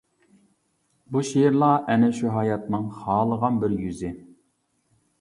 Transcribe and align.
بۇ 1.15 1.23
شېئىرلار 1.33 1.85
ئەنە 1.93 2.11
شۇ 2.21 2.33
ھاياتنىڭ 2.39 2.91
خالىغان 2.99 3.65
بىر 3.67 3.81
يۈزى. 3.87 4.15